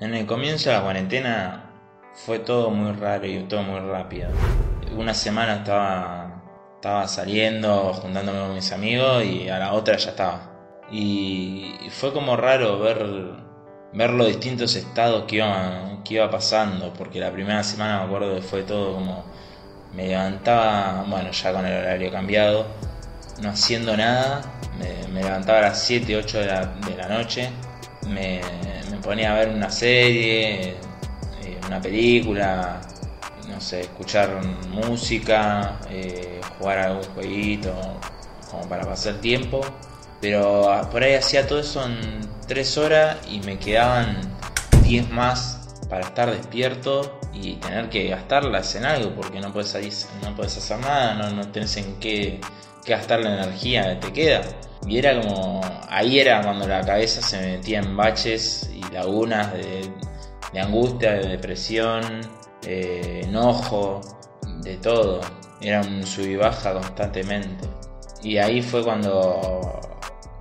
[0.00, 1.64] En el comienzo de la cuarentena
[2.14, 4.30] fue todo muy raro y todo muy rápido.
[4.96, 6.42] Una semana estaba,
[6.76, 10.40] estaba saliendo, juntándome con mis amigos y a la otra ya estaba.
[10.90, 13.06] Y fue como raro ver,
[13.92, 18.34] ver los distintos estados que iba, que iba pasando, porque la primera semana me acuerdo
[18.36, 19.24] que fue todo como...
[19.92, 22.64] Me levantaba, bueno, ya con el horario cambiado,
[23.42, 24.40] no haciendo nada,
[24.78, 27.50] me, levantaba a las 7, 8 de de la noche,
[28.06, 28.40] me,
[29.02, 30.70] ponía a ver una serie,
[31.42, 32.80] eh, una película,
[33.48, 37.74] no sé, escuchar música, eh, jugar algún jueguito,
[38.50, 39.60] como para pasar tiempo.
[40.20, 44.18] Pero por ahí hacía todo eso en 3 horas y me quedaban
[44.82, 50.42] 10 más para estar despierto y tener que gastarlas en algo porque no puedes, no
[50.42, 52.40] hacer nada, no, no tenés en qué,
[52.84, 54.42] qué gastar la energía que te queda.
[54.86, 60.60] Y era como, ahí era cuando la cabeza se metía en baches y lagunas de,
[60.60, 62.02] angustia, de depresión,
[62.62, 64.00] de enojo,
[64.62, 65.20] de todo.
[65.60, 67.68] Era un sub y baja constantemente.
[68.22, 69.80] Y ahí fue cuando,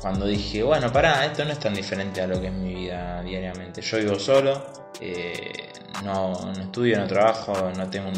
[0.00, 3.22] cuando dije, bueno, pará, esto no es tan diferente a lo que es mi vida
[3.22, 3.82] diariamente.
[3.82, 4.64] Yo vivo solo,
[5.00, 5.70] eh,
[6.02, 8.10] no, no, estudio, no trabajo, no tengo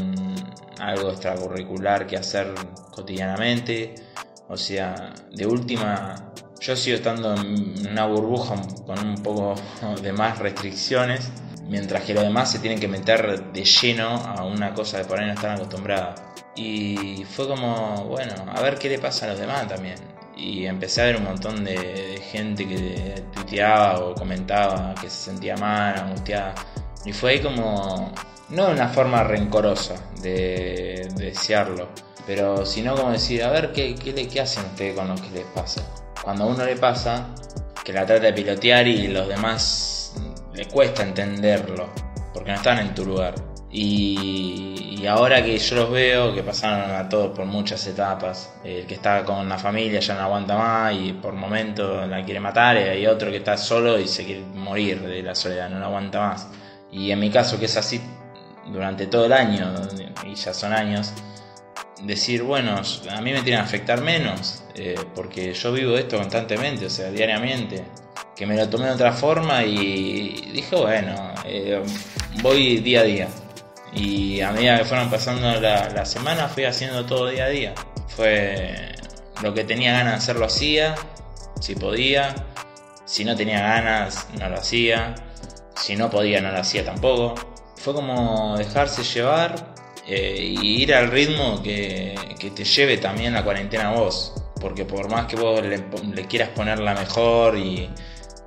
[0.81, 2.53] algo extracurricular que hacer
[2.91, 3.95] cotidianamente
[4.49, 8.57] o sea, de última, yo sigo estando en una burbuja
[8.87, 9.55] con un poco
[10.03, 11.31] de más restricciones,
[11.69, 15.19] mientras que los demás se tienen que meter de lleno a una cosa que por
[15.19, 16.21] ahí no están acostumbrados.
[16.57, 19.97] Y fue como, bueno, a ver qué le pasa a los demás también.
[20.37, 25.57] Y empecé a ver un montón de, gente que tuiteaba o comentaba que se sentía
[25.57, 26.55] mal, angustiada.
[27.05, 28.13] Y fue ahí como,
[28.49, 31.89] no de una forma rencorosa de desearlo,
[32.27, 35.31] pero si no, como decir, a ver, ¿qué, qué, qué hacen ustedes con lo que
[35.31, 35.83] les pasa?
[36.23, 37.29] Cuando a uno le pasa,
[37.85, 40.15] que la trata de pilotear y los demás
[40.55, 41.91] le cuesta entenderlo,
[42.33, 43.35] porque no están en tu lugar.
[43.71, 48.87] Y, y, ahora que yo los veo, que pasaron a todos por muchas etapas, el
[48.87, 52.77] que está con la familia ya no aguanta más y por momentos la quiere matar,
[52.77, 55.87] y hay otro que está solo y se quiere morir de la soledad, no la
[55.87, 56.49] aguanta más.
[56.93, 58.01] Y en mi caso, que es así
[58.73, 59.75] durante todo el año,
[60.25, 61.13] y ya son años,
[62.03, 66.87] decir, bueno, a mí me tiene que afectar menos, eh, porque yo vivo esto constantemente,
[66.87, 67.85] o sea, diariamente.
[68.35, 71.81] Que me lo tomé de otra forma y dije, bueno, eh,
[72.43, 73.29] voy día a día.
[73.95, 77.75] Y a medida que fueron pasando la, la semana, fui haciendo todo día a día.
[78.09, 78.93] Fue
[79.41, 80.97] lo que tenía ganas de hacer, lo hacía,
[81.61, 82.35] si podía.
[83.05, 85.15] Si no tenía ganas, no lo hacía.
[85.77, 87.35] Si no podía, no lo hacía tampoco.
[87.77, 89.74] Fue como dejarse llevar
[90.07, 92.15] eh, y ir al ritmo que,
[92.55, 94.35] te lleve también la cuarentena a vos.
[94.61, 97.91] Porque por más que vos le, quieras poner la mejor y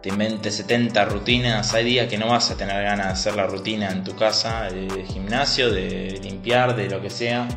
[0.01, 3.47] te inventes 70 rutinas, hay días que no vas a tener ganas de hacer la
[3.47, 7.47] rutina en tu casa, de, gimnasio, de limpiar, de lo que sea.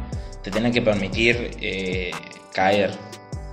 [0.43, 2.11] Te tenés que permitir eh,
[2.53, 2.93] caer.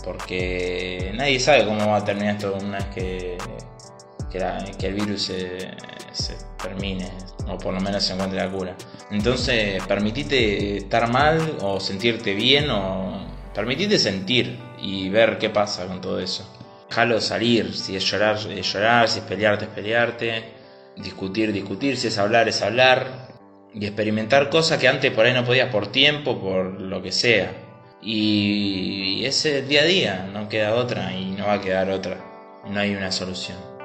[0.03, 3.37] Porque nadie sabe cómo va a terminar esto una vez que,
[4.31, 7.11] que, el virus se, termine
[7.47, 8.75] o por lo menos se encuentre la cura.
[9.11, 16.01] Entonces, permitite estar mal o sentirte bien o permitite sentir y ver qué pasa con
[16.01, 16.53] todo eso.
[16.89, 20.43] Déjalo salir, si es llorar, es llorar, si es pelearte, es pelearte,
[20.95, 23.27] discutir, discutir, si es hablar, es hablar
[23.73, 27.51] y experimentar cosas que antes por ahí no podías por tiempo, por lo que sea.
[28.01, 32.17] Y ese día a día, no queda otra y no va a quedar otra.
[32.69, 33.76] No hay una solución.